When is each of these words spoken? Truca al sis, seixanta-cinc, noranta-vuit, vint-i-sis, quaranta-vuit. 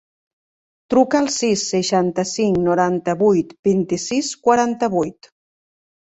Truca 0.93 1.19
al 1.23 1.29
sis, 1.35 1.65
seixanta-cinc, 1.73 2.57
noranta-vuit, 2.71 3.53
vint-i-sis, 3.71 4.33
quaranta-vuit. 4.49 5.33